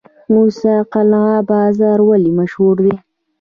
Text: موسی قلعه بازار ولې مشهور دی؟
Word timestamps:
موسی 0.33 0.75
قلعه 0.91 1.29
بازار 1.49 1.99
ولې 2.07 2.31
مشهور 2.39 2.75
دی؟ 2.85 2.95